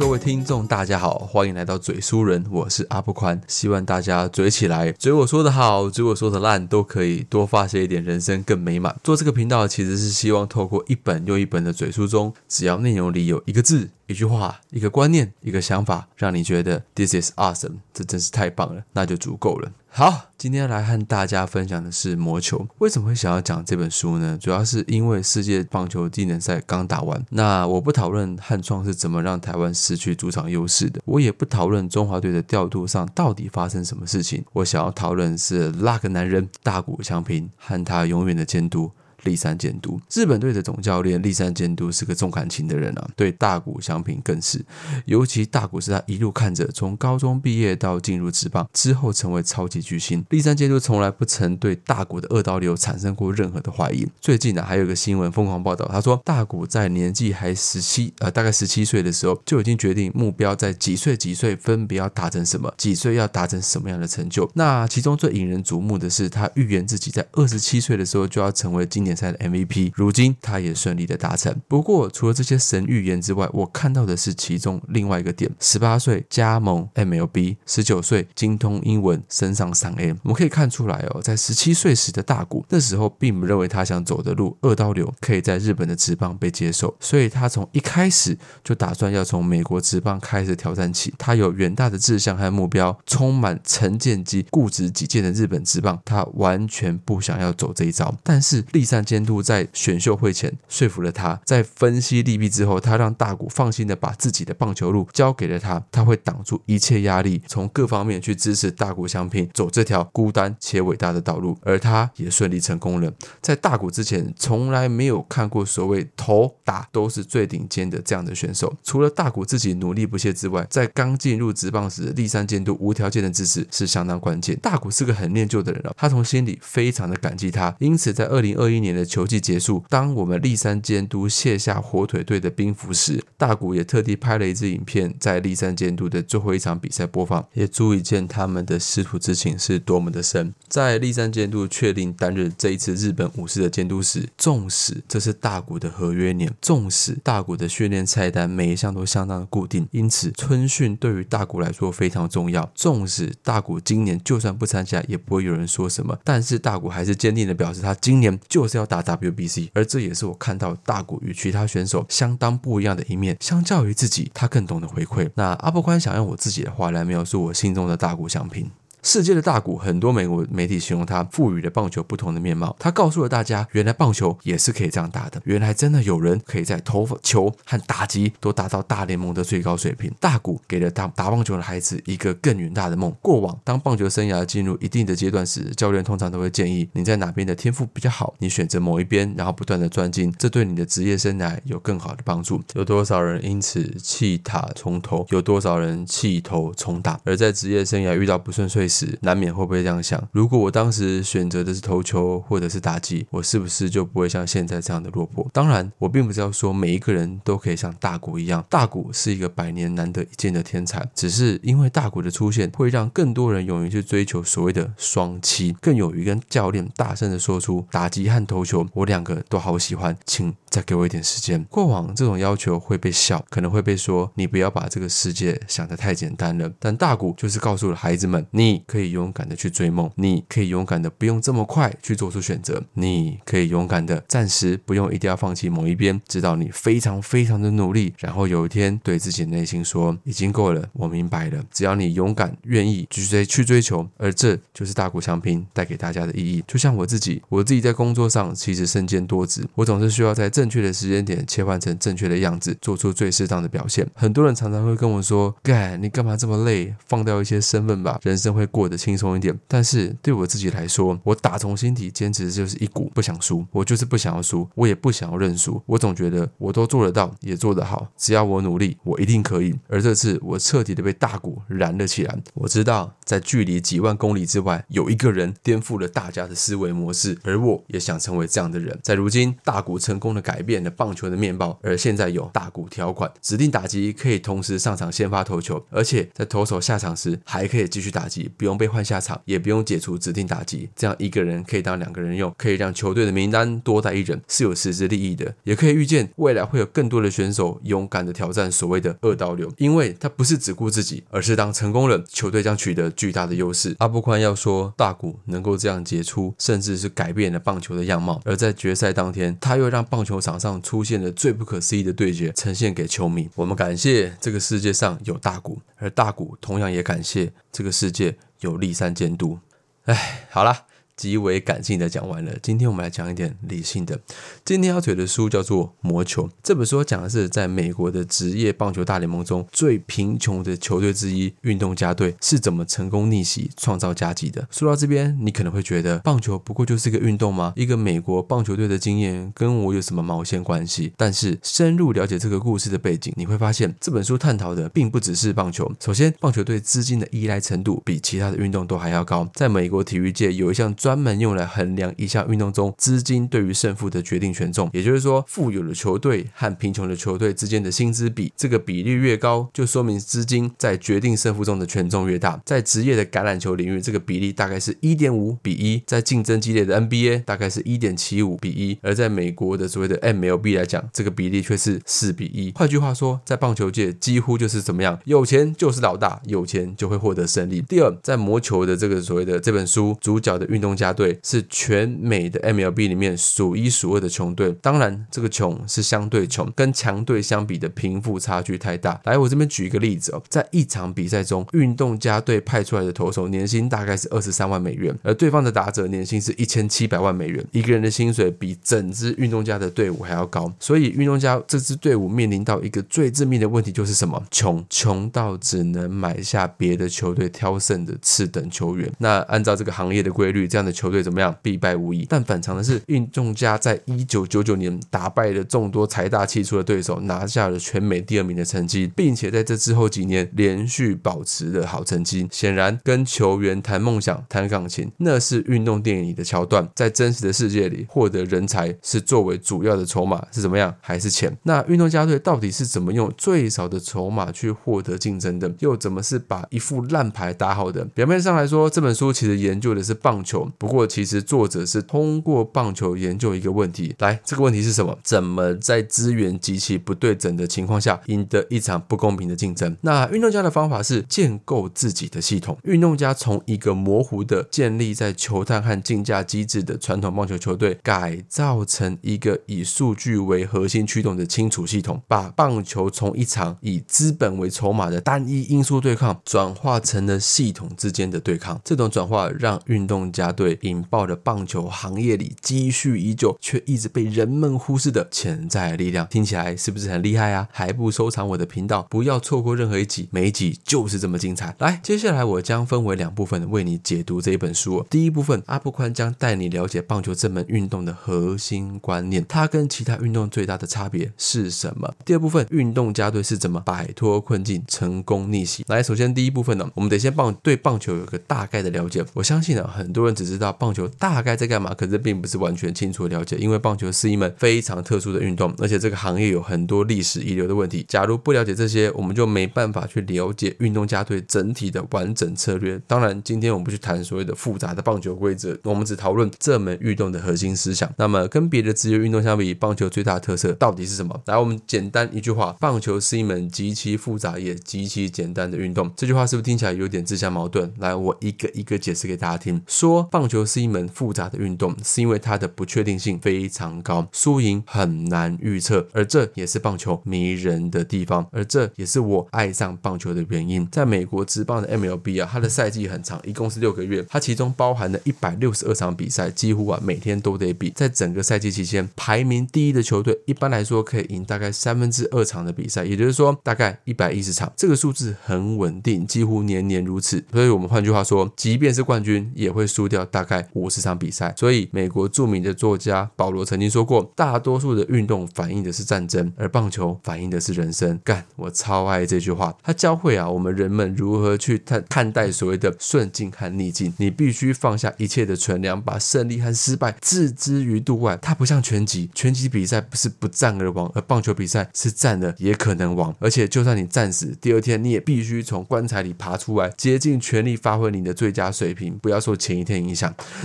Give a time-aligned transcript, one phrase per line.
[0.00, 8.96] 各位听众，大家好，欢迎来到嘴书人，我是阿布宽，希望大家嘴起来，嘴我说的好，嘴我说的烂，都可以多发泄一点，人生更美满。
[9.04, 19.70] 做这个频道其实是希望透过一本又一本的嘴书中，只要内容里有一个字、一句话、一个观念、一个想法，让你觉得 this is awesome，这真是太棒了，那就足够了。
[19.88, 22.66] 好，今天来和大家分享的是魔球。
[22.78, 24.36] 为什么会想要讲这本书呢？
[24.40, 27.24] 主要是因为世界棒球技能赛刚打完。
[27.30, 34.44] 那我不讨论汉创是怎么让台湾失去主场优势的，我也不讨论中华队的调度上到底发生什么事情。
[34.54, 38.90] 我想要讨论是那个男人大谷翔平和他永远的监督。
[39.24, 44.64] 立山监督，日本队的总教练立山监督是个重感情的人啊，对大谷翔平更是。
[45.04, 54.06] 尤其大谷是他一路看着从高中毕业到进入职棒之后成为超级巨星，立山监督从来不曾对大谷的二刀流产生过任何的怀疑。
[54.20, 64.50] 最近呢，还有一个新闻疯狂报道，他说大谷在年纪还十七，呃，大概十七岁的时候就已经决定目标在几岁几岁分别要达成什么，几岁要达成什么样的成就。
[64.54, 69.09] 那其中最引人瞩目的是，他预言自己在二十七岁的时候就要成为今年。
[69.16, 71.54] 赛的 MVP，如今他也顺利的达成。
[71.66, 80.12] 不过，除了这些神预言之外，我看到的是其中另外一个点：十八岁加盟 MLB，十九岁精通英文，升上三 A。
[80.22, 91.12] 我们可以看出来哦，在十七岁时的大谷，那时候并不认为他想走的路二刀流可以在日本的职棒被接受，所以他从一开始就打算要从美国职棒开始挑战起。
[91.18, 98.14] 他有远大的志向和目标，充满成见及固执己见的日本职棒，他完全不想要走这一招。
[98.22, 98.99] 但是立山。
[99.04, 113.10] 监督在选秀会前说服了他，在分析利弊之后，他让大谷放心的把自己的棒球路交给了他，他会挡住一切压力，从各方面去支持大谷相拼走这条孤单且伟大的道路，而他也顺利成功了。
[113.40, 118.76] 在大谷之前，从来没有看过所谓头打都是最顶尖的这样的选手。
[118.82, 124.58] 除了大谷自己努力不懈之外，在刚进入职棒时，立山监督无条件的支持是相当关键。
[124.60, 128.89] 大谷是个很念旧的人了，他从心里非常的感激他，因此在二零二一年。
[128.94, 140.52] 的球季结束，当我们立山监督卸下火腿队的兵符时，大谷也特地拍了一支影片，在立山监督的最后一场比赛播放，也足以见他们的师徒之情是多么的深。
[140.68, 152.70] 在立山监督确定担任这一次日本武士的监督时，纵使这是大谷的合约年，纵使大谷的训练菜单每一项都相当的固定，因此春训对于大谷来说非常重要。
[152.74, 158.79] 纵使大谷今年就算不参加，也不会有人说什么，但是大谷还是坚定的表示，他今年就是要。
[158.80, 163.36] 要打 WBC，而这也是我看到大谷与其他选手相当不一样的一面。
[163.40, 165.30] 相较于自己，他更懂得回馈。
[165.34, 168.70] 那阿波宽想用我自己的话来描述我心中的大谷翔平。
[169.02, 172.76] 世界的大谷，很多美国媒体形容他赋予了棒球不同的面貌。
[172.78, 175.40] 他告诉了大家，原来棒球也是可以这样打的。
[175.44, 180.12] 原来真的有人可以在投球和打击都达到大联盟的最高水平。
[180.20, 183.10] 大谷给了打打棒球的孩子一个更远大的梦。
[183.22, 192.62] 过往，当棒球生涯进入一定的阶段时，教练通常都会建议你在哪边的天赋比较好，你选择某一边，然后不断的专精，这对你的职业生涯有更好的帮助。
[192.74, 195.26] 有多少人因此弃塔从头？
[195.30, 197.18] 有多少人弃头重打？
[197.24, 198.89] 而在职业生涯遇到不顺遂。
[198.90, 200.28] 时难免会不会这样想？
[200.32, 205.48] 如果我当时选择的是投球或者是打击，我是不是就不会像现在这样的落魄？
[205.52, 208.64] 当然，我并不是要说每一个人都可以像大谷一样。
[208.68, 221.64] 大谷是一个百年难得一见的天才，只是因为大谷的出现，会让更多人勇于去追求所谓的双七，更勇于跟教练大声的说出打击和投球，我两个都好喜欢，请再给我一点时间。
[221.70, 226.70] 过往这种要求会被笑，可能会被说你不要把这个世界想得太简单了。
[226.78, 228.79] 但大谷就是告诉了孩子们，你。
[228.86, 241.62] 可以勇敢的去追梦，你可以勇敢的不用这么快去做出选择，你可以勇敢的暂时不用一定要放弃某一边，直到你非常非常的努力，然后有一天对自己的内心说已经够了，我明白了。
[241.72, 246.62] 只要你勇敢愿意去追去追求，而这就是大谷翔平带给大家的意义。
[246.66, 254.06] 就像我自己，我自己在工作上其实身兼多职，我总是需要在正确的时间点切换成正确的样子，做出最适当的表现。
[254.14, 256.94] 很多人常常会跟我说：“干，你干嘛这么累？
[257.06, 265.80] 放掉一些身份吧，人生会过。”得轻松一点，但是对我自己来说，我打从心底坚持就是一股不想输，我就是不想要输，我也不想要认输。
[265.86, 269.78] 我总觉得我都做得到，也做得好，只要我努力，我一定可以。
[269.86, 272.36] 而这次我彻底的被大鼓燃了起来。
[272.54, 278.98] 我知道，在距离几万公里之外，有一个人颠覆了大家的思维模式，而我也想成为这样的人。
[279.02, 280.60] 在如今大鼓成功的改。
[280.70, 303.96] 变了棒球的面貌，而现在有大股条款，指定打击可以同时上场先发投球，而且在投手下场时还可以继续打击，不用被换下场，也不用解除指定打击，这样一个人可以当两个人用，可以让球队的名单多带一人，是有实质利益的，也可以预见未来会有更多的选手勇敢的挑战所谓的二刀流，因为他不是只顾自己，而是当成功了，球队将取得巨大的优势。
[303.98, 313.48] 阿布宽要说大谷能够这样杰出，甚至是改变了棒球的样貌，而在决赛当天，他又让棒球场上出现了最不可思议的对决，呈现给球迷。
[313.54, 319.58] 我们感谢这个世界上有大谷，而大谷同样也感谢这个世界有立三监督。
[320.04, 320.86] 哎，好了。
[321.20, 324.18] 极为感性的讲完了，今天我们来讲一点理性的。
[324.64, 334.66] 今天要推的书叫做《魔球》，这本书讲的是在美国的职业棒球大联盟中最贫穷的球队之一——运动家队是怎么成功逆袭、创造佳绩的。
[334.70, 337.74] 说到这边，你可能会觉得棒球不过就是个运动吗？
[337.76, 341.12] 一个美国棒球队的经验跟我有什么毛线关系？
[341.18, 345.92] 但是深入了解这个故事的背景，你会发现这本书探讨的并不只是棒球。
[346.02, 349.46] 首先，棒球对资金的依赖程度比其他的运动都还要高。
[349.52, 362.62] 在美国体育界有一项专专门用来衡量一项运动中资金对于胜负的决定权重，也就是说，富有的球队和贫穷的球队之间的薪资比，这个比例越高，就说明资金在决定胜负中的权重越大。
[362.64, 372.70] 在职业的橄榄球领域，这个比例大概是一点五比一；在竞争激烈的 NBA，大概是一点七五比一；而在美国的所谓的 MLB 来讲，这个比例却是四比一。
[372.76, 377.82] 换句话说，在棒球界几乎就是怎么样，有钱就是老大，有钱就会获得胜利。
[377.88, 380.96] 第二，在魔球的这个所谓的这本书主角的运动。
[381.00, 389.18] 家队是全美的 MLB 里面数一数二的穷队，当然这个穷是相对穷，跟强队相比的贫富差距太大。
[389.24, 400.70] 来，我这边举一个例子哦，在一场比赛中，运动家队派出来的投手年薪大概是二十三万美元，而对方的打者年薪是一千七百万美元，一个人的薪水比整支运动家的队伍还要高。
[400.78, 404.42] 所以运动家这支队伍面临到一个最致命的问题就是什么？
[404.50, 409.10] 穷，穷到只能买下别的球队挑剩的次等球员。
[409.16, 410.89] 那按照这个行业的规律，这样的。
[410.92, 411.54] 球队怎么样？
[411.62, 412.26] 必败无疑。
[412.28, 422.48] 但反常的是，运动家在一九九九年打败了众多财大气粗的对手，拿下了全美第二名的成绩，并且在这之后几年连续保持了好成绩。
[422.50, 426.88] 显然，跟球员谈梦想、谈钢琴，那是运动电影里的桥段。
[426.94, 430.94] 在真实的世界里，获得人才是作为主要的筹码是怎么样？
[431.00, 431.56] 还是钱？
[431.64, 435.72] 那运动家队到底是怎么用最少的筹码去获得竞争的？
[435.80, 438.04] 又怎么是把一副烂牌打好的？
[438.06, 440.69] 表面上来说，这本书其实研究的是棒球。
[440.78, 445.18] 不过，其实作者是通过棒球研究一个问题，来，这个问题是什么？
[445.22, 449.96] 怎么在资源极其不对等的情况下，赢得一场不公平的竞争？
[450.02, 452.78] 那运动家的方法是建构自己的系统。
[452.84, 468.80] 运动家从一个模糊的建立在球探和竞价机制的传统棒球球队，改造成一个以数据为核心驱动的清楚系统，把棒球从一场以资本为筹码的单一因素对抗，转化成了系统之间的对抗。
[468.84, 470.80] 这种转化让运动家对。
[470.82, 477.68] 引爆了棒球行业里积蓄已久却一直被人们忽视的潜在力量，听起来是不是很厉害啊？
[477.70, 481.74] 还不收藏我的频道，不要错过任何一集，每一集就是这么精彩。
[481.78, 485.06] 来，接下来我将分为两部分为你解读这一本书。
[485.10, 492.14] 第一部分，阿布宽将带你了解棒球这门运动的核心观念，它跟其他运动最大的差别是什么？
[492.24, 495.84] 第二部分，运动家队是怎么摆脱困境、成功逆袭？
[495.88, 499.24] 来，首先第一部分呢，我们得先棒对棒球有个大概的了解。
[499.34, 500.72] 我相信呢，很多人只是知道。
[500.72, 501.92] 棒球大概在干嘛？
[501.94, 508.04] 可是并不是完全清楚的了解，因为棒球是一门非常特殊的运动，而且这个行业有很多历史遗留的问题。
[508.08, 513.00] 假如不了解这些，我们就没办法去了解运动家队整体的完整策略。
[513.06, 518.10] 当然，今天我们不去谈所谓的复杂的棒球规则，我们只讨论这门运动的核心思想。
[518.16, 521.40] 那么，跟别的职业运动相比，棒球最大的特色到底是什么？
[521.46, 526.10] 来，我们简单一句话：棒球是一门极其复杂也极其简单的运动。
[526.16, 527.92] 这句话是不是听起来有点自相矛盾？
[527.98, 529.82] 来，我一个一个解释给大家听。
[529.86, 530.60] 说棒棒球。
[530.70, 540.86] 是一门复杂的运动，是因为它的不确定性非常高，输赢很难预测，而这也是棒球迷人的地方，而这也是我爱上棒球的原因。
[540.92, 547.90] 在美国职棒的 MLB 啊，它的赛季很长，一共是六个月，它其中包含了一百六十二场比赛，几乎啊每天都得比。
[547.90, 557.42] 在整个赛季期间，排名第一的球队一般来说可以赢大概三分之二场的比赛，也就是说大概一百一十场，这个数字很稳定，几乎年年如此。
[557.50, 561.54] 所以我们换句话说，即便是冠军，也会输掉大概五十场比赛。
[561.56, 569.74] 所以，美国著名的作家保罗曾经说过：“大多数的运动反映的是战争，而棒球反映的是人生。”干，我超爱这句话。
[569.82, 574.12] 他教会啊，我们人们如何去看看待所谓的顺境和逆境。
[574.18, 578.36] 你必须放下一切的存量，把胜利和失败置之于度外。
[578.40, 583.34] 它不像拳击，拳击比赛不是不战而亡，而棒球比赛是战了也可能亡。
[583.38, 590.19] 而且，就算你战死，第二天你也必须从棺材里爬出来，竭尽全力发挥你的最佳水平，不要受前一天影响。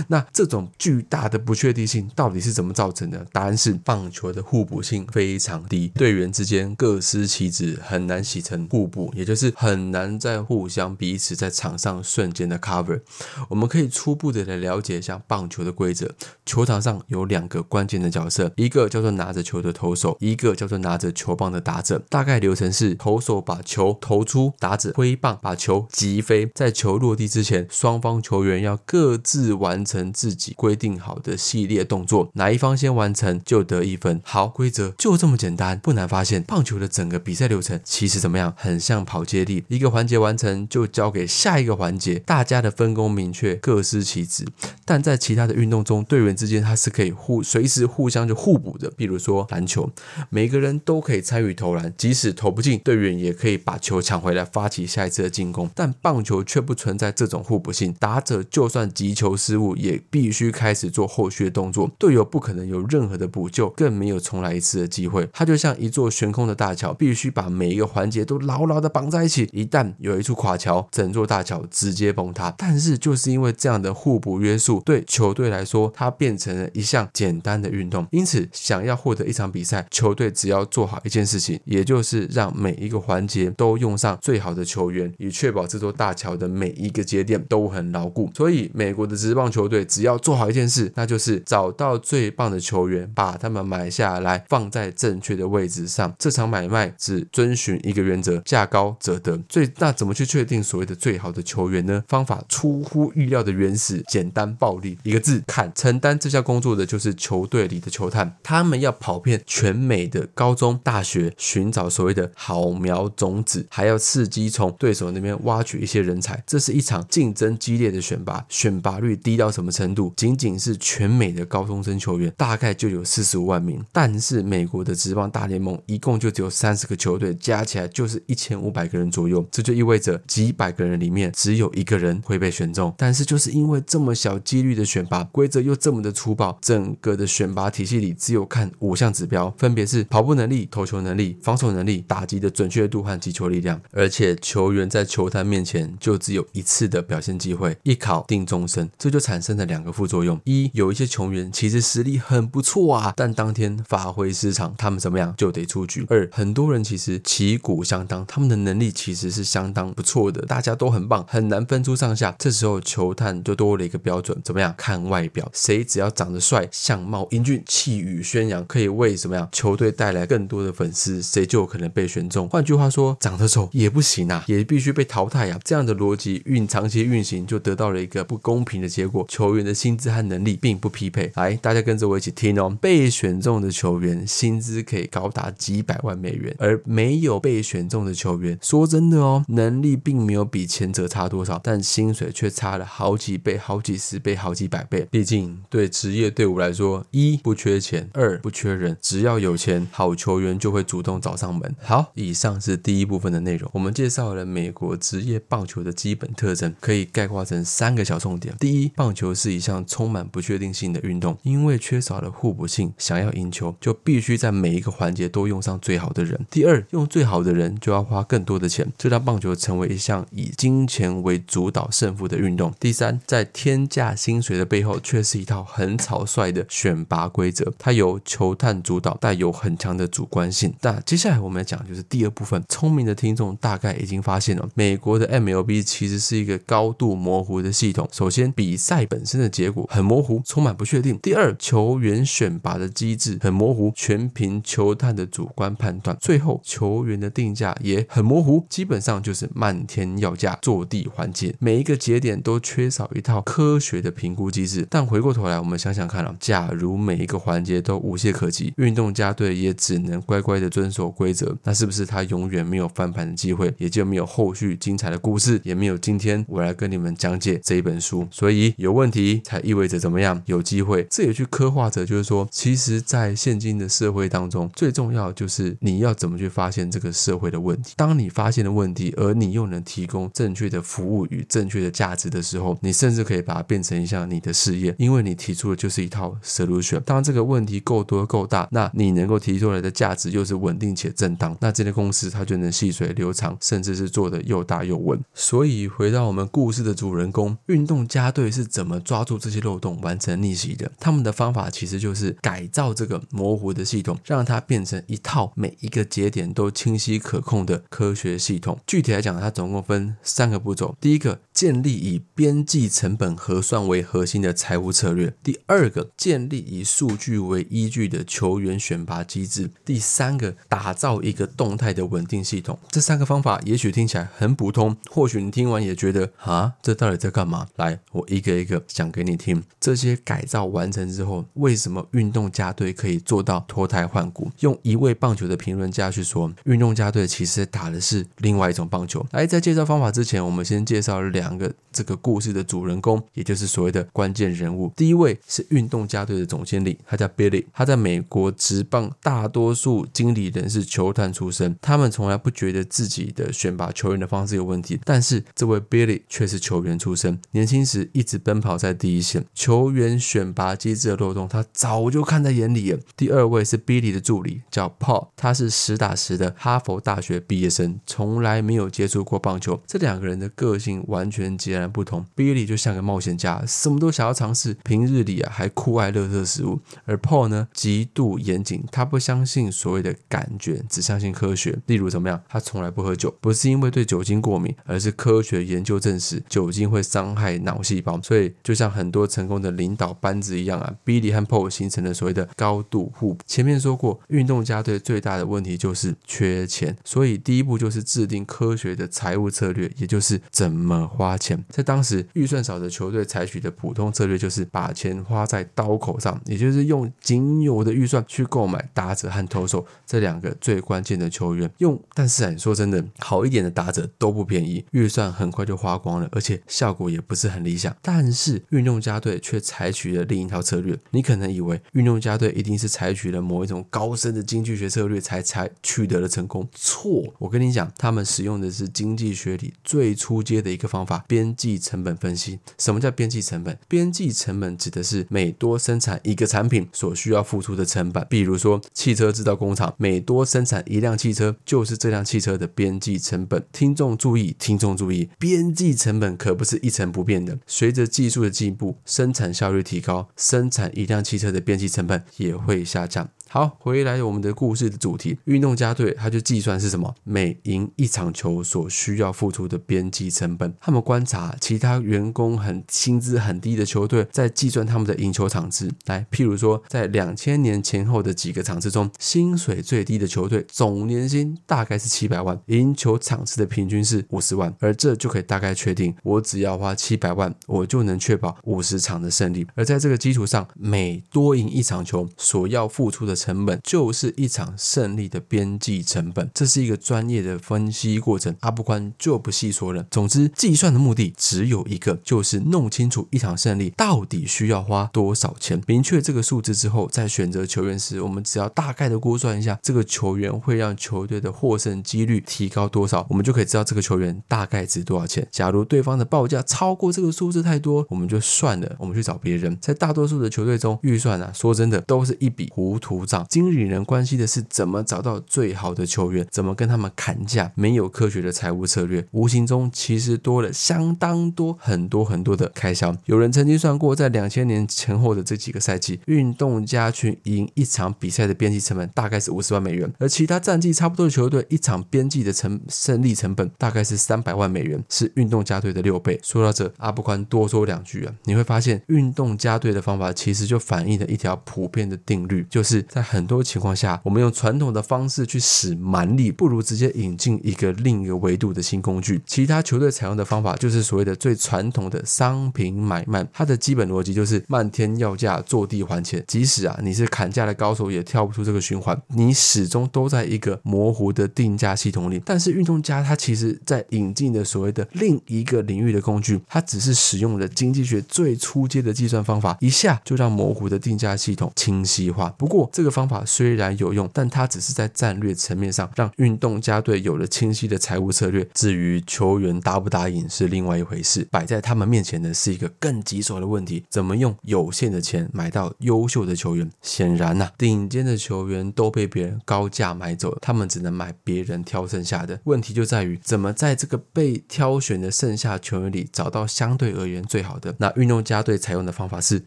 [0.08, 3.26] 那这种巨大的不确定性到底是怎么造成的？
[3.32, 13.00] 答案是棒球的互补性非常低，队员之间各司其职，很难形成互补，也就是很难在互相彼此在场上瞬间的 cover。
[13.48, 16.10] 我们可以初步的来了解一下棒球的规则。
[16.44, 22.02] 球场上有两个关键的角色，一个叫做拿着球的投手，一个叫做拿着球棒的打者。
[22.08, 26.50] 大概流程是：投手把球投出，打者挥棒把球击飞。
[26.54, 34.20] 在球落地之前，双方球员要各自完成自己规定好的系列动作，哪一方先完成就得一分。
[34.24, 38.52] 好，规则就这么简单，不难发现，棒球的整个比赛流程其实怎么样？
[38.56, 44.46] 很像跑接力，一个环节完成就交给下一个环节，大家的分工明确，各司其职。
[44.84, 48.90] 但在其他的运动中，队员之间他是可以互随时互相就互补的。
[48.96, 49.90] 比如说篮球，
[50.30, 55.68] 每个人都可以参与投篮，即使投不进，队员也可以把球抢回来，发起下一次的进攻。
[55.74, 65.28] 但棒球却不存在这种互补性，打者就算击球失误，也必须开始做后续的动作，队友不可能有任何的补救，更没有重来一次的机会。
[65.32, 72.54] 它就像一座悬空的大桥，必须把每一个环节都牢牢的绑在一起，一旦有一处垮桥，整座大桥直接崩塌。
[72.56, 78.06] 但是就是因为这样的互补约束，对球队来说，它变成了一项简单的运动。
[78.10, 88.30] 因此，想要获得一场比赛，球队只要做好一件事情，也就是让每一个环节都用上最好的球员，以确保这座大桥的每一个节点都很牢固。
[88.34, 96.14] 所以，美国的职棒球队只要做好一件事，那就是找到最棒的球员，把他们买下来，放在正确的位置上。
[96.18, 99.36] 这场买卖只遵循一个原则：价高者得。
[99.48, 102.04] 最那怎么去确定所谓的最好的球员呢？
[102.08, 105.72] 方法出乎意料的原始、简单、暴力，一个字看。
[105.74, 116.42] 承担这项工作的就是球队里的球探，他们要跑遍全美的高中、大学，寻找所谓的好苗种子，还要伺机从对手那边挖取一些人才。
[116.46, 120.12] 这是一场竞争激烈的选拔，选拔率低到什么程度？
[120.16, 123.82] 仅仅是全美的高中生球员，大概就有四十五万名。
[123.92, 129.46] 但是美国的职棒大联盟一共就只有三十个球队，加起来就是一千五百个人左右。
[129.50, 132.92] 这就意味着几百个人里面只有一个人会被选中。
[132.98, 143.80] 但是就是因为这么小几率的选拔，规则又这么的粗暴，整个的选拔体系里只有看五项指标，分别是跑步能力、投球能力、防守能力、打击的准确度和击球力量。
[143.92, 148.88] 而且球员在球坛面前就只有一次的表现机会，一考定终身。
[148.98, 162.34] 这就产生了两个副作用：一，有一些球员其实实力很不错啊，但当天发挥失常，他们怎么样就得出局；二，很多人其实旗鼓相当，他们的能力其实是相当不错的，大家都很棒，很难分出上下。
[162.38, 165.50] 这时候球探就多了一个标准，怎么样看外表？
[165.52, 172.48] 谁只要长得帅、相貌英俊、气宇轩扬，可以为什么样球队带来更多的粉丝，谁就有可能被选中。
[172.48, 175.60] 换句话说，长得丑也不行啊，也必须被淘汰啊。
[175.62, 181.32] 这样的逻辑运长期运行，就得到了一个不公平的结果：球员的薪资和能力并不匹配。
[181.36, 182.76] 来，大家跟着我一起听哦。
[182.80, 195.06] 被选中的球员薪资可以高达几百万美元，而没有被选中的球员，说真的哦，能力并没有比前者差多少，但薪水却差了好几倍、好几十倍、好几百倍。
[195.10, 201.74] 毕竟对职业队伍来说，一不缺钱，二不缺人，只要有钱，好球员就会主动找上门。
[201.82, 208.54] 好，以上是第一部分的内容，我们介绍了美国职业棒球的基本特征，可以概括成三个小重点。
[208.58, 216.38] 第一，一棒球是一项充满不确定性的运动，因为缺少了互补性，想要赢球就必须在每一个环节都用上最好的人。
[216.50, 222.72] 第二，用最好的人就要花更多的钱，这让棒球成为一项以金钱为主导胜负的运动。
[222.78, 230.74] 第三，在天价薪水的背后，却是一套很草率的选拔规则，它由球探主导，带有很强的主观性。
[230.82, 238.08] 那接下来我们要讲就是第二部分，聪明的听众大概已经发现了，美国的 MLB 其实是一个高度模糊的系统。
[238.12, 251.46] 首先，比比赛本身的结果很模糊，充满不确定；第二，球员选拔的机制很模糊，全凭球探的主观判断；最后，球员的定价也很模糊，基本上就是漫天要价，坐地还价。
[251.60, 254.84] 每一个节点都缺少一套科学的评估机制。
[254.90, 268.26] 但回过头来，我们想想看啊，假如每一个环节都无懈可击，运动家队也只能乖乖的遵守规则，那是不是他永远没有翻盘的机会，也就没有后续精彩的故事，也没有今天我来跟你们讲解这一本书？
[268.32, 268.55] 所以。
[268.76, 271.06] 有问题才意味着怎么样有机会。
[271.10, 277.94] 这也去刻画着，就是说，其实，在现今的社会当中，最重要就是你要怎么去发现这个社会的问题。
[277.96, 287.00] 当你发现了问题，而你又能提供正确的服务与正确的价值的时候，你甚至可以把它变成一项你的事业，因为你提出的就是一套 solution。
[287.00, 295.20] 当这个问题够多够大，那你能够提出来的价值又是稳定且正当，那这间公司它就能细水流长，甚至是做的又大又稳。
[295.34, 300.90] 所以回到我们故事的主人公，运动家队是怎么抓住这些漏洞，完成逆袭的？
[300.98, 308.78] 他们的方法其实就是改造这个模糊的系统，让它变成一套每一个节点都清晰可控的科学系统。
[308.86, 322.78] 具体来讲，它总共分三个步骤：第一个，建立以边际成本核算为核心的财务策略；第二个，建立以数据为依据的球员选拔机制；第三个，打造一个动态的稳定系统。
[322.90, 327.66] 这三个方法也许听起来很普通，或许你听完也觉得啊，这到底在干嘛？
[327.76, 329.62] 来，我一个一个讲给你听。
[329.80, 334.52] 这些改造完成之后，为什么运动家队可以做到脱胎换骨？
[334.60, 339.24] 用一位棒球的评论家去说，运动家队其实打的是另外一种棒球。
[339.30, 344.92] 来，在介绍方法之前，我们先介绍两两个这个故事的主人公，也就是所谓的关键人物。
[344.96, 362.98] 第一位是运动家队的总经理，他叫 Billy，他在美国职棒大多数经理人是球探出身，他们从来不觉得自己的选拔球员的方式有问题，但是这位 Billy 却是球员出身，年轻时一直奔跑在第一线，球员选拔机制的漏洞他早就看在眼里了。
[363.16, 369.80] 第二位是 Billy 的助理，叫 Paul，他是实打实的哈佛大学毕业生，从来没有接触过棒球。
[369.86, 372.24] 这两个人的个性完全全截然不同。
[372.34, 376.80] Billy 就像个冒险家，什么都想要尝试，平日里啊还酷爱乐色食物。
[377.04, 381.78] 而 Paul 呢，极度严谨，他不相信所谓的感觉，只相信科学。
[381.86, 382.40] 例如怎么样？
[382.48, 388.20] 他从来不喝酒，不是因为对酒精过敏，而是科学研究证实酒精会伤害脑细胞。
[388.22, 393.44] 所以就像很多成功的领导班子一样啊，Billy 和 Paul 形成了所谓的高度互补。
[393.46, 401.62] 前面说过，运动家队最大的问题就是缺钱，所以第一步就是制定科学的财务策略，也就是怎么花花钱。
[401.68, 411.68] 在当时预算少的球队采取的普通策略就是把钱花在刀口上，也就是用仅有的预算去购买打者和投手这两个最关键的球员。
[411.78, 417.94] 用，但是啊，说真的，好一点的打者都不便宜，预算很快就花光了，而且效果也不是很理想。
[418.00, 420.96] 但是运动家队却采取了另一套策略。
[421.10, 427.22] 你可能以为运动家队一定是采取了某一种高深的经济学策略才才取得了成功，错！
[427.38, 432.58] 我跟你讲，他们使用的是经济学里最初阶的一个方法——边际成本分析。
[432.78, 433.78] 什么叫边际成本？
[433.88, 438.26] 边际成本指的是每多生产一个产品所需要付出的成本。
[438.28, 443.64] 比如说，汽车制造工厂每多生产一辆汽车，就是这辆汽车的边际成本。
[443.72, 447.58] 听众注意，听众注意，边际成本可不是一成不变的。
[447.66, 453.28] 随着技术的进步，生产效率提高，生产一辆汽车的边际成本也会下降。
[453.56, 457.14] 好，回来我们的故事的主题，运动家队他就计算是什么？
[457.24, 460.74] 每赢一场球所需要付出的边际成本。
[460.78, 465.90] 他们观察其他员工很薪资很低的球队，在计算他们的赢球场次。
[466.04, 479.66] 来，譬如说，在两千年前后的几个场次中，薪水最低的球队总年薪大概是七百万，赢球场次的平均是五十万，而这就可以大概确定，我只要花七百万，我就能确保五十场的胜利。
[479.74, 490.04] 而在这个基础上，每多赢一场球所要付出的成成本就是一场胜利的边际成本，这是一个专业的分析过程，阿布宽就不细说了。
[490.10, 495.80] 总之，计算的目的只有一个，就是弄清楚一场胜利到底需要花多少钱。
[495.86, 505.46] 明确这个数字之后，在选择球员时，我们只要大概的估算一下，这个球员会让球队的获胜几率提高多少，我们就可以知道这个球员大概值多少钱。
[505.52, 509.78] 假如对方的报价超过这个数字太多，我们就算了，我们去找别人。
[509.80, 517.72] 在大多数的球队中，预算啊，说真的都是一笔糊涂经理人关心的是怎么找到最好的球员，怎么跟他们砍价。
[517.74, 523.16] 没有科学的财务策略，无形中其实多了相当多、很多很多的开销。
[523.26, 536.38] 有人曾经算过，在两千年前后的这几个赛季，运动家去赢一场比赛的边际成本大概是五十万美元，而其他战绩差不多的球队，一场边际的成胜利成本大概是三百万美元，是运动家队的六倍。
[536.42, 549.40] 说到这，阿布宽多说两句啊，你会发现运动家队的方法其实就反映了一条普遍的定律，就是在很多情况下，我们用传统的方式去使蛮力，不如直接引进一个另一个维度的新工具。
[549.46, 556.44] 其他球队采用的方法就是所谓的最传统的商品买卖，它的基本逻辑就是漫天要价，坐地还钱。
[556.46, 562.42] 即使啊你是砍价的高手，也跳不出这个循环，你始终都在一个模糊的定价系统里。
[562.44, 572.54] 但是运动家他其实在引进的所谓的另一个领域的工具，它只是使用了经济学最初阶的计算方法，一下就让模糊的定价系统清晰化。
[572.58, 578.68] 不过这这个方法虽然有用，但它只是在战略层面上让运动家队有了清晰的财务策略。
[578.74, 586.90] 至于球员答不答应是另外一回事，摆在他们面前的是一个更棘手的问题：怎么用有限的钱买到优秀的球员？
[587.00, 592.58] 显然呐，顶尖的球员都被别人高价买走了，他们只能买别人挑剩下的。
[592.64, 597.94] 问题就在于怎么在这个被挑选的剩下球员里找到相对而言最好的。
[598.00, 599.62] 那运动家队采用的方法是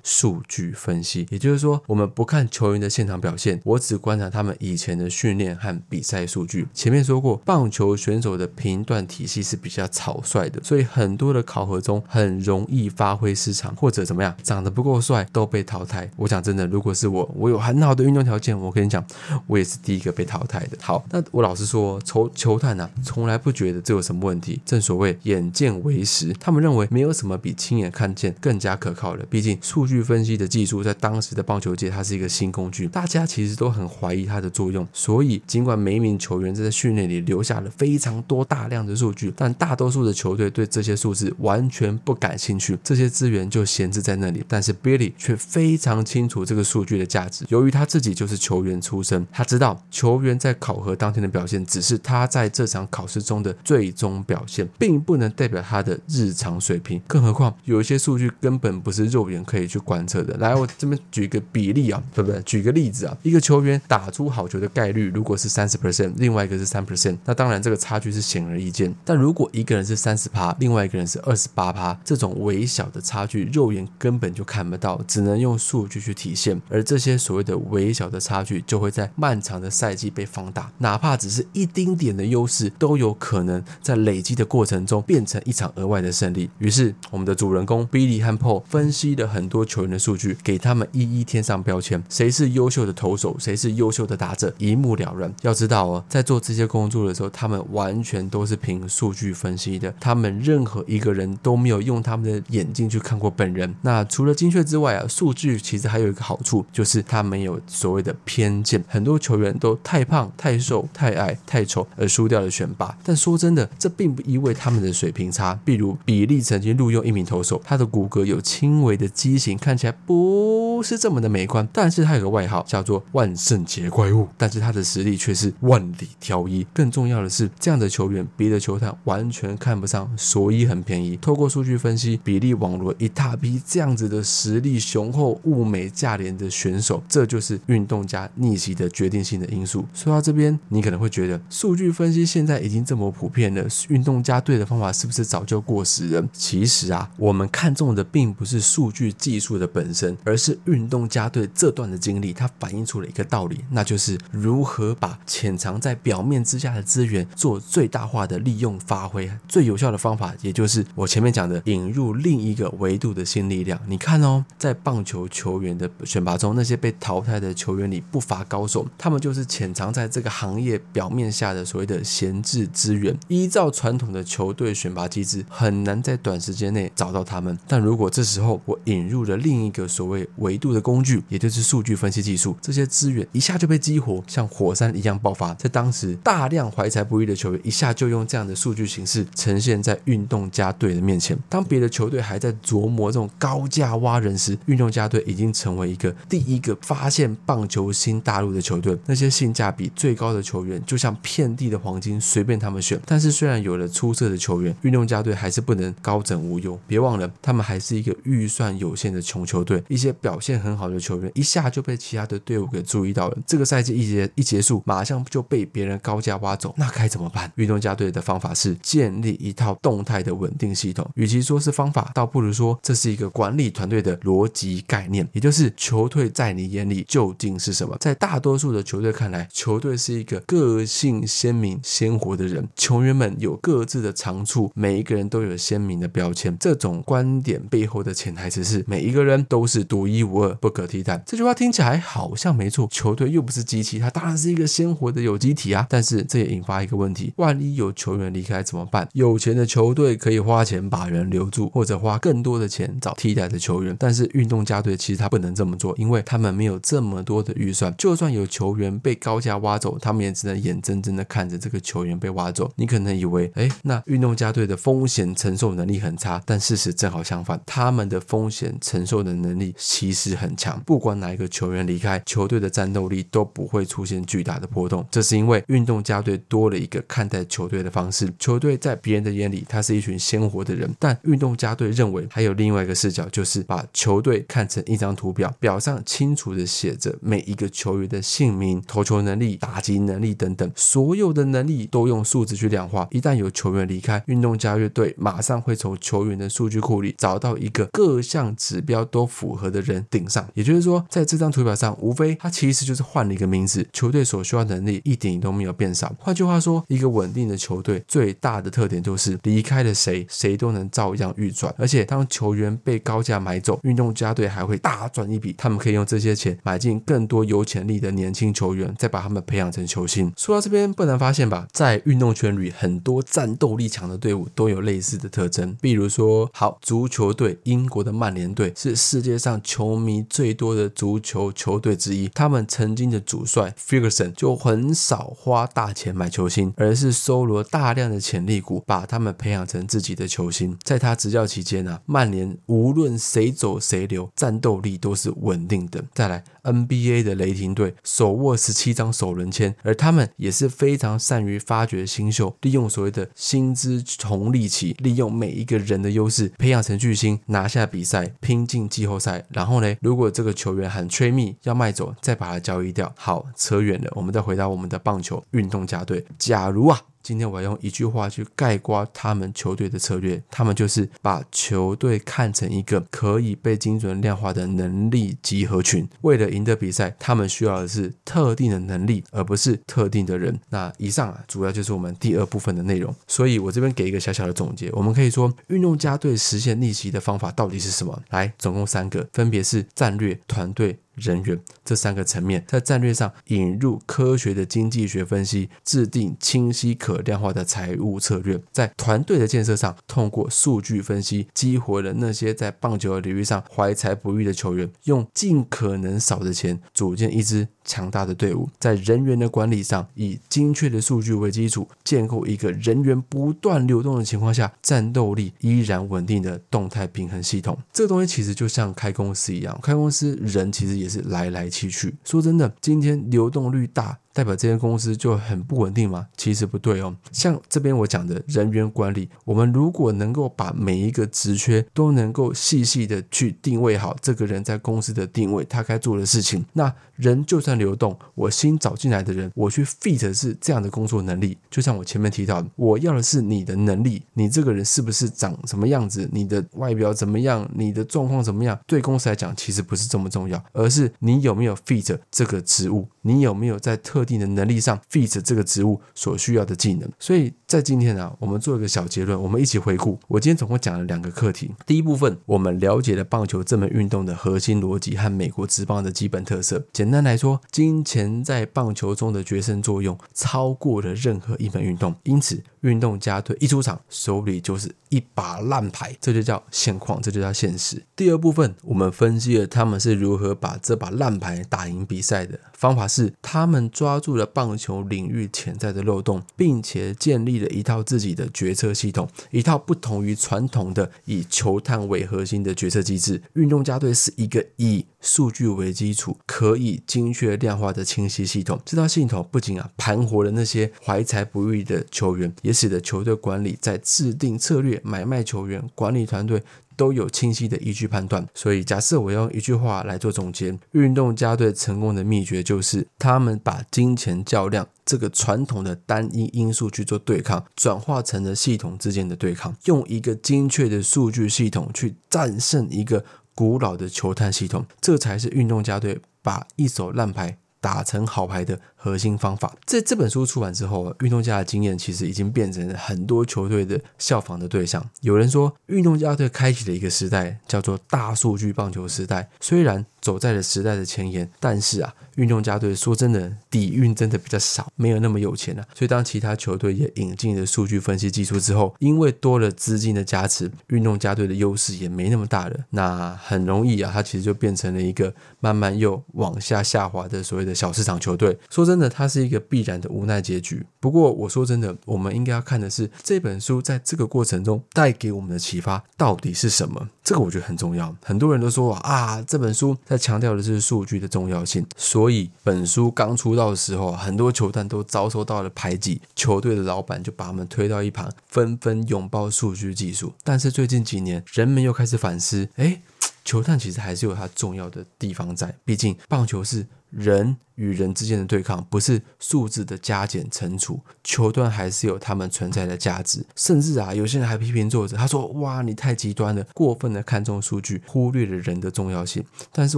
[0.03, 6.67] 数据分析，也就是说，我们不看球员的现场表表现，我只观察他们以前的训练和比赛数据。
[6.73, 16.09] 前面说过，棒球选手的评断体系是比较草率的，所以很多的考核中很容易发挥失常，或者怎么样，长得不够帅都被淘汰。
[16.15, 19.05] 我讲真的，如果是我，我有很好的运动条件，我跟你讲，
[19.45, 20.77] 我也是第一个被淘汰的。
[20.81, 24.59] 好，那我老实说，球球探呢，从来不觉得这有什么问题。
[24.65, 29.23] 正所谓眼见为实，他们认为没有什么比亲眼看见更加可靠的。
[29.29, 34.87] 毕竟数据分析的技术在当时的棒球界，它是一个新工具，大家其实都很怀疑它的作用。
[34.93, 44.43] 所以，尽管每一名球员在训练里留下了非常多大量的数据，但大多数的球队对这些数字完全不感兴趣，这些资源就闲置在那里。
[44.47, 47.45] 但是 Billy 却非常清楚这个数据的价值。
[47.49, 57.01] 由于他自己就是球员出身，他知道球员在考核当天的表现只是他在这场考试中的最终表现，并不能代表他的日常水平。
[57.07, 60.35] 更何况有一些数据根本不是肉眼可以去观测的。
[60.37, 62.41] 来，我这边举个比例啊，对不对？
[62.43, 68.93] 举个例子啊，一个球员打出好球的概率如果是三十 percent，另外一个是三 percent，那当然这个差距是显而易见。
[69.05, 76.59] 但如果一个人是三十趴，另外一个人是二十八趴，这种微小的差距，肉眼根本就看不到，只能用数据去体现。
[76.69, 86.49] 而这些所谓的微小的差距，就会在漫长的赛季被放大，哪怕只是一丁点的优势，都有可能在累积的过程中变成一场额外的胜利。
[86.59, 95.33] 于是，我们的主人公 Billy 和 Paul 分析了很多球员的数据，给他们一一添上标签，谁是优秀的投手，谁是优秀的打者，一目了然。
[95.41, 103.73] 要知道哦，在做这些工作的时候，他们完全都是凭数据分析的，他们任何一个人都没有用他们的眼睛去看过本人。
[103.83, 108.83] 那除了精确之外啊，数据其实还有一个好处，就是它没有所谓的偏见。
[108.89, 112.97] 很多球员都太胖、太瘦、太矮、太丑而输掉了选拔。
[113.03, 115.57] 但说真的，这并不意味他们的水平差。
[115.63, 121.67] 比如比利曾经录用一名投手，他的骨骼有轻微的畸形，看起来不是这么的美观。
[121.71, 122.81] 但是他有个外号叫
[123.11, 126.65] “万圣节怪物”，但是他的实力却是万里挑一。
[126.73, 131.17] 更重要的是，这样的球员别的球探完全看不上，所以很便宜。
[131.17, 139.85] 透过数据分析，比利网罗一大批这样子的实力雄厚、物美价廉的选手，这就是运动家逆袭的决定性的因素。
[139.93, 146.27] 说到这边，你可能会觉得数据分析现在已经这么普遍了，运动家队的方法是不是早就过时了？
[146.31, 159.27] 其实啊，我们看中的并不是数据技术的本身，而是运动家队这段的经历，它反反映出了一个道理，那就是如何把潜藏在表面之下的资源做最大化的利用发挥。
[159.47, 163.79] 最有效的方法，也就是我前面讲的引入另一个维度的新力量。
[163.87, 173.17] 你看哦，在棒球球员的选拔中，那些被淘汰的球员里不乏高手，他们就是潜藏在这个行业表面下的所谓的闲置资源。
[173.29, 177.57] 依照传统的球队选拔机制，很难在短时间内找到他们。
[177.67, 185.53] 但如果这时候我引入了另一个所谓维度的工具，也就是数据分析技术，这些资源一下就被激活，像火山一样爆发。
[185.55, 191.37] 在当时，大量怀才不遇的球员一下就用这样的数据形式呈现在运动家队的面前。
[191.47, 198.97] 当别的球队还在琢磨这种高价挖人时，运动家队已经成为一个第一个发现棒球新大陆的球队。
[199.05, 202.99] 那些性价比最高的球员，就像遍地的黄金，随便他们选。
[203.05, 206.79] 但是虽然有了出色的球员，运动家队还是不能高枕无忧。
[206.87, 209.83] 别忘了，他们还是一个预算有限的穷球队。
[209.87, 213.37] 一些表现很好的球员，一下就被其他的队伍给注意到了。
[213.45, 217.51] 这个赛季一结一结束，马上就被别人高价挖走，那该怎么办？
[217.57, 221.07] 运动家队的方法是建立一套动态的稳定系统。
[221.13, 227.95] 与其说是方法，倒不如说这是一个管理团队的逻辑概念，也就是球队在你眼里究竟是什么？
[227.99, 236.57] 在大多数的球队看来，球队是一个个性鲜明、鲜活的人，球员们有各自的长处，每一个人都有鲜明的标签。
[236.59, 241.21] 这种观点背后的潜台词是，每一个人都是独一无二、不可替代。
[241.27, 245.85] 这句话听起来好像没错，球队又不是机器，它当然是一个鲜活的有机体啊。
[245.89, 249.09] 但是这也引发一个问题：万一有球员离开怎么办？
[249.11, 253.93] 有钱的球队可以花钱把人留住，或者花更多的钱找替代的球员。
[253.99, 257.93] 但是运动家队其实他不能这么做，因为他们没有这么多的预算。
[257.97, 262.71] 就算有球员被高价挖走，他们也只能眼睁睁的看着这个球员被挖走。
[262.77, 270.81] 你可能以为，哎，那运动家队的风险承受能力很差，但事实正好相反，他们的风险承受的能力其实很强。
[270.85, 275.03] 不管哪一个球员离开，球队的战斗力都不会出现巨大的波动。
[275.09, 278.31] 这是因为运动家队多了一个看待球队的方式。
[278.37, 293.07] 球队在别人的眼里，他是一群鲜活的人，但运动家队认为还有另外一个视角，就是把球队看成一张图表，表上清楚的写着每一个球员的姓名、投球能力、打击能力等等，所有的能力都用数字去量化。
[293.09, 300.47] 一旦有球员离开，运动家乐队马上会从球员的数据库里找到一个各项指标都符合的人顶上。
[300.53, 306.13] 也就是说，在这张图表上，无非他其实就是换了一个名字，球队所需要能力一点都没有变少。
[306.19, 311.73] 换句话说，一个稳定的球队最大的特点就是离开了谁，谁都能照样运转。
[311.77, 320.29] 而且当球员被高价买走，运动家队还会大赚一笔，他们可以用这些钱买进更多有潜力的年轻球员，再把他们培养成球星。
[320.35, 325.73] 说到这边，不难发现吧，在运动圈里，很多战斗力强的队伍都有类似的特征。
[325.79, 332.29] 比如说，好足球队，英国的曼联队是世界上球迷最多的足球球队之一。
[332.29, 340.77] 他们曾经的主帅 Ferguson 就很少花大钱买球星，而是收罗大量的潜力股，把他们培养成自己的球星。
[340.83, 346.03] 在他执教期间呢，曼联无论谁走谁留，战斗力都是稳定的。
[346.13, 346.43] 再来。
[346.63, 359.45] NBA 的雷霆队手握十七张首轮签，而他们也是非常善于发掘新秀，利用所谓的薪资红利期，利用每一个人的优势培养成巨星，拿下比赛，拼进季后赛。
[359.49, 363.13] 然后呢，如果这个球员很吹密要卖走，再把他交易掉。
[363.17, 366.25] 好，扯远了，我们再回到我们的棒球运动家队。
[366.37, 367.01] 假如啊。
[367.21, 376.07] 今天我要用一句话去概括他们球队的策略，他们就是把球队看成一个可以被精准量化的能力集合群。
[376.21, 380.59] 为了赢得比赛，他们需要的是特定的能力，而不是特定的人。
[380.69, 383.13] 那以上啊，主要就是我们第二部分的内容。
[383.27, 388.21] 所以我这边给一个小小的总结，我们可以说，运动家队实现逆袭的方法到底是什么？
[388.29, 390.99] 来，总共三个，分别是战略、团队。
[391.19, 417.77] 人员这三个层面，在战略上引入科学的经济学分析，制定清晰可量化的财务策略；在团队的建设上，通过数据分析，激活了那些在棒球领域上怀才不遇的球员，用尽可能少的钱组建一支强大的队伍；在人员的管理上，以精确的数据为基础，建构一个人员不断流动的情况下，战斗力依然稳定的动态平衡系统。
[417.91, 421.09] 这个东西其实就像开公司一样，开公司人其实也。
[421.09, 422.15] 是来来去去。
[422.23, 424.15] 说真的，今天流动率大。
[424.33, 426.27] 代表这间公司就很不稳定吗？
[426.37, 427.15] 其实不对哦。
[427.31, 441.57] 像这边我讲的人员管理，我们如果能够把每一个职缺都能够细细的去定位好这个人在公司的定位，他该做的事情，那人就算流动，我新找进来的人，我去 fit 是这样的工作能力。
[441.69, 457.09] 就像我前面提到的，我要的是你的能力，你这个人是不是长什么样子，你的外表怎么样，你的状况怎么样，对公司来讲其实不是这么重要，而是你有没有 fit 这个职务，你有没有在特特定的能力上，fit 这个职务所需要的技能。
[457.17, 460.19] 所以在今天啊，我们做一个小结论，我们一起回顾。
[460.27, 461.71] 我今天总共讲了两个课题。
[461.85, 466.83] 第一部分，我们了解了棒球这门运动的核心逻辑和美国职棒的基本特色。
[466.91, 472.13] 简单来说，金钱在棒球中的决胜作用超过了任何一门运动。
[472.23, 478.03] 因此，运动家队一出场，手里就是一把烂牌，这就叫现况，这就叫现实。
[478.17, 484.08] 第二部分，我们分析了他们是如何把这把烂牌打赢比赛的方法是，他们抓。
[484.09, 493.39] 抓住了棒球领域潜在的漏洞，并且建立了一套自己的决策系统，一套不同于传统的以球探为核心的决策机制。
[493.53, 498.81] 运动家队是一个以数据为基础、可以精确量化的清晰系统。
[498.83, 506.63] 这套系统不仅啊盘活了那些怀才不遇的球员，也使得球队管理在制定策略、买卖球员、管理团队。
[506.99, 523.23] 都有清晰的依据判断，所以假设我用一句话来做总结，运动家队成功的秘诀就是他们把金钱较量这个传统的单一因素去做对抗，转化成了系统之间的对抗，用一个精确的数据系统去战胜一个
[523.55, 529.73] 古老的球探系统，这才是运动家队把一手烂牌打成好牌的核心方法。
[529.85, 535.09] 这这本书出版之后，运动家的经验其实已经变成了很多球队的效仿的对象。
[535.21, 539.49] 有人说，运动家队开启了一个时代，叫做大数据棒球时代。
[539.61, 545.85] 虽然走在了时代的前沿，但是啊，运动家队说真的底蕴真的比较少，没有那么有钱啊。
[545.95, 552.75] 所以当其他球队也引进了数据分析技术之后，因为多了资金的加持，运动家队的优势也没那么大了。
[552.89, 558.57] 那很容易啊，它其实就变成了一个慢慢又往下下滑的所谓的小市场球队。
[558.69, 560.83] 说真的，它是一个必然的无奈结局。
[560.99, 567.07] 不过我说真的，我们应该要看的是这本书在这个过程中带给我们的启发到底是什么。
[567.23, 568.15] 这个我觉得很重要。
[568.23, 571.85] 很多人都说啊，这本书在强调的是数据的重要性。
[571.95, 580.33] 所以本书刚出道的时候，很多球探都遭受到了排挤，球队的老板就把他们推到一旁，纷纷拥抱数据技术。
[580.43, 583.01] 但是最近几年，人们又开始反思，哎。
[583.45, 590.99] 球探其实还是有它重要的地方在，毕竟棒球是人与人之间的对抗，不是数字的加减乘除。
[591.23, 599.97] 球段还是有他们存在的价值，甚至啊，有些人还批评作者，他说：“哇，你太极端了，过分的看重数据，忽略了人的重要性。”但是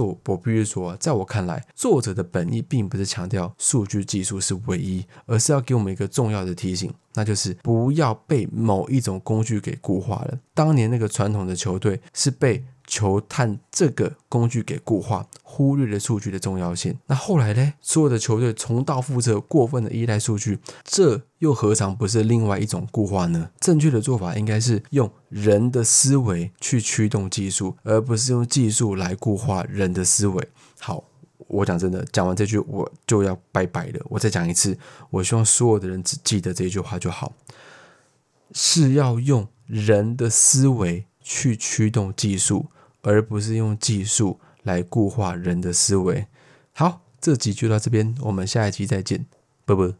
[0.00, 10.38] 我我必须说，在我看来，作者的本意并不是强调数据技术是唯一，而是要给我们一个重要的提醒，那就是不要被某一种工具给固化了。
[10.54, 12.64] 当年那个传统的球队是被。
[12.92, 16.94] 球探这个工具给固化，忽略了数据的重要性。
[17.06, 17.72] 那后来呢？
[17.80, 23.48] 所有的球队重蹈覆辙，过分的依赖数据，这又何尝不是另外一种固化呢？
[23.58, 30.48] 正确的做法应该是用人的思维去驱动技术，而不是用技术来固化人的思维。
[30.78, 31.02] 好，
[31.48, 34.04] 我讲真的，讲完这句我就要拜拜了。
[34.10, 34.78] 我再讲一次，
[35.08, 37.32] 我希望所有的人只记得这句话就好，
[38.52, 41.06] 是要用人的思维。
[41.24, 42.66] 去驱动技术，
[43.02, 46.26] 而不是用技术来固化人的思维。
[46.72, 49.26] 好，这集就到这边，我们下一期再见，
[49.66, 49.82] 拜拜。